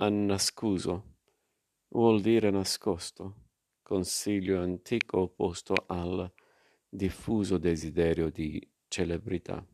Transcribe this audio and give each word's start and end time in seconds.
Annascuso 0.00 1.16
vuol 1.88 2.20
dire 2.20 2.50
nascosto, 2.50 3.46
consiglio 3.82 4.62
antico 4.62 5.22
opposto 5.22 5.74
al 5.88 6.32
diffuso 6.88 7.58
desiderio 7.58 8.30
di 8.30 8.64
celebrità. 8.86 9.66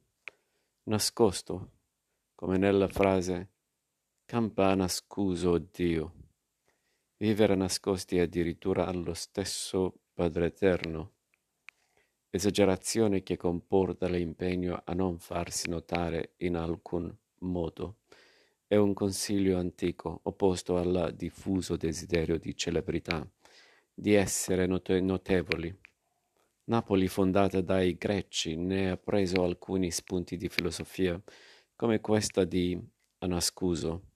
Nascosto, 0.85 1.73
come 2.35 2.57
nella 2.57 2.89
frase 2.89 3.51
campana 4.25 4.89
scuso 4.89 5.59
Dio. 5.59 6.15
Vivere 7.19 7.55
nascosti 7.55 8.19
addirittura 8.19 8.87
allo 8.87 9.13
stesso 9.13 10.05
Padre 10.15 10.47
Eterno. 10.47 11.13
Esagerazione 12.31 13.23
che 13.23 13.37
comporta 13.37 14.09
l'impegno 14.09 14.81
a 14.87 14.95
non 14.95 15.19
farsi 15.19 15.69
notare 15.69 16.33
in 16.39 16.57
alcun 16.57 17.15
modo 17.41 17.99
è 18.75 18.77
un 18.77 18.93
consiglio 18.93 19.57
antico, 19.57 20.19
opposto 20.25 20.77
al 20.77 21.15
diffuso 21.15 21.77
desiderio 21.77 22.39
di 22.39 22.57
celebrità, 22.57 23.25
di 23.95 24.15
essere 24.15 24.67
note- 24.67 25.01
notevoli. 25.01 25.73
Napoli, 26.65 27.07
fondata 27.07 27.61
dai 27.61 27.97
greci, 27.97 28.57
ne 28.57 28.91
ha 28.91 28.97
preso 28.97 29.45
alcuni 29.45 29.93
spunti 29.93 30.37
di 30.37 30.49
filosofia, 30.49 31.23
come 31.77 32.01
questa 32.01 32.43
di 32.43 32.77
Anascuso, 33.19 34.11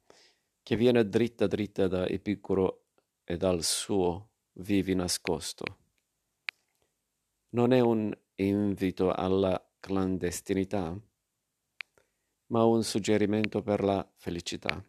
che 0.64 0.74
viene 0.74 1.08
dritta 1.08 1.46
dritta 1.46 1.86
da 1.86 2.08
Epicuro 2.08 2.86
e 3.22 3.36
dal 3.36 3.62
suo 3.62 4.30
vivi 4.54 4.94
nascosto. 4.96 5.64
Non 7.50 7.72
è 7.72 7.78
un 7.78 8.12
invito 8.34 9.12
alla 9.12 9.64
clandestinità, 9.78 11.00
ma 12.48 12.64
un 12.64 12.82
suggerimento 12.82 13.62
per 13.62 13.82
la 13.82 14.06
felicità. 14.16 14.82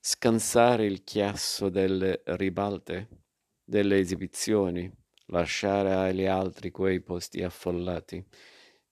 Scansare 0.00 0.86
il 0.86 1.04
chiasso 1.04 1.68
delle 1.68 2.22
ribalte, 2.24 3.08
delle 3.64 3.98
esibizioni, 3.98 4.90
lasciare 5.26 5.94
agli 5.94 6.24
altri 6.24 6.70
quei 6.70 7.00
posti 7.00 7.42
affollati, 7.42 8.24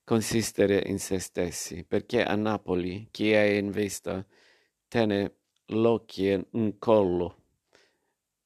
consistere 0.04 0.82
in 0.86 0.98
se 0.98 1.18
stessi, 1.18 1.84
perché 1.84 2.22
a 2.22 2.34
Napoli 2.36 3.08
chi 3.10 3.32
è 3.32 3.42
in 3.42 3.70
vista 3.70 4.24
tiene 4.88 5.36
l'occhio 5.66 6.46
in 6.52 6.78
collo, 6.78 7.44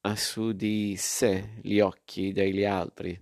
ha 0.01 0.15
su 0.15 0.53
di 0.53 0.95
sé 0.97 1.59
gli 1.61 1.79
occhi 1.79 2.31
degli 2.31 2.63
altri, 2.63 3.21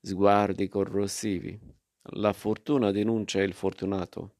sguardi 0.00 0.68
corrosivi. 0.68 1.76
La 2.12 2.32
fortuna 2.32 2.90
denuncia 2.90 3.42
il 3.42 3.52
fortunato. 3.52 4.36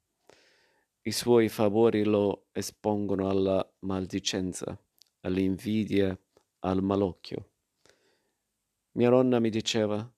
I 1.03 1.13
suoi 1.13 1.51
favori 1.51 2.03
lo 2.03 2.47
espongono 2.53 3.29
alla 3.29 3.67
maldicenza, 3.81 4.79
all'invidia, 5.21 6.19
al 6.61 6.83
malocchio. 6.83 7.51
Mia 8.93 9.11
nonna 9.11 9.39
mi 9.39 9.51
diceva, 9.51 10.11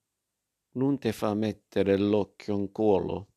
non 0.73 0.99
te 0.99 1.11
fa 1.11 1.35
mettere 1.35 1.99
l'occhio 1.99 2.57
in 2.57 2.71
culo, 2.71 3.33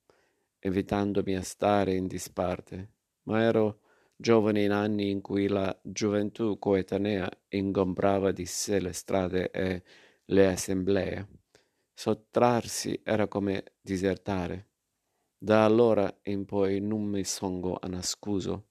evitandomi 0.59 1.35
a 1.35 1.41
stare 1.41 1.95
in 1.95 2.05
disparte, 2.05 2.91
ma 3.23 3.41
ero 3.41 3.79
giovane 4.15 4.63
in 4.63 4.71
anni 4.71 5.09
in 5.09 5.21
cui 5.21 5.47
la 5.47 5.75
gioventù 5.81 6.59
coetanea 6.59 7.27
ingombrava 7.49 8.31
di 8.31 8.45
sé 8.45 8.79
le 8.79 8.93
strade 8.93 9.49
e 9.49 9.83
le 10.25 10.47
assemblee. 10.47 11.42
Sottrarsi 11.97 13.01
era 13.03 13.27
come 13.27 13.75
disertare. 13.81 14.69
Da 15.37 15.65
allora 15.65 16.13
in 16.23 16.45
poi 16.45 16.79
non 16.81 17.03
mi 17.03 17.23
songo 17.23 17.77
a 17.79 17.87
nascuso. 17.87 18.69